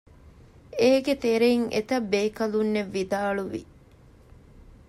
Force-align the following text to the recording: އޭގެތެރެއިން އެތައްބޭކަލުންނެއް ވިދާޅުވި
އޭގެތެރެއިން 0.79 1.67
އެތައްބޭކަލުންނެއް 1.73 2.91
ވިދާޅުވި 2.95 3.61